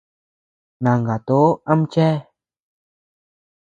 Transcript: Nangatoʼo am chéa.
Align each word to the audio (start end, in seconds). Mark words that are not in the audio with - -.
Nangatoʼo 0.83 1.47
am 1.71 1.79
chéa. 1.91 2.15